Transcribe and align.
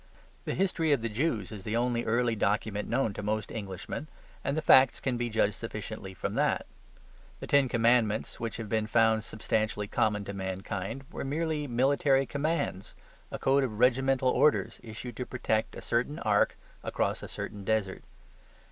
The 0.45 0.55
history 0.55 0.91
of 0.93 1.01
the 1.03 1.09
Jews 1.09 1.51
is 1.51 1.63
the 1.63 1.77
only 1.77 2.03
early 2.05 2.35
document 2.35 2.89
known 2.89 3.13
to 3.13 3.21
most 3.21 3.51
Englishmen, 3.51 4.07
and 4.43 4.57
the 4.57 4.61
facts 4.63 4.99
can 4.99 5.15
be 5.15 5.29
judged 5.29 5.53
sufficiently 5.53 6.15
from 6.15 6.33
that. 6.33 6.65
The 7.39 7.45
Ten 7.45 7.69
Commandments 7.69 8.39
which 8.39 8.57
have 8.57 8.67
been 8.67 8.87
found 8.87 9.23
substantially 9.23 9.85
common 9.87 10.25
to 10.25 10.33
mankind 10.33 11.03
were 11.11 11.23
merely 11.23 11.67
military 11.67 12.25
commands; 12.25 12.95
a 13.29 13.37
code 13.37 13.63
of 13.63 13.77
regimental 13.77 14.29
orders, 14.29 14.79
issued 14.81 15.15
to 15.17 15.25
protect 15.27 15.75
a 15.75 15.81
certain 15.81 16.17
ark 16.17 16.57
across 16.83 17.21
a 17.21 17.27
certain 17.27 17.63
desert. 17.63 18.01